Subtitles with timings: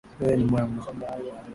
[0.19, 0.81] Wewe ni mwema